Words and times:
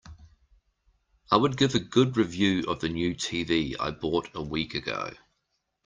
I 1.29 1.37
would 1.37 1.57
give 1.57 1.75
a 1.75 1.79
good 1.79 2.17
review 2.17 2.63
of 2.67 2.79
the 2.79 2.89
new 2.89 3.13
TV 3.15 3.75
I 3.79 3.91
bought 3.91 4.31
a 4.33 4.41
week 4.41 4.73
ago. 4.73 5.11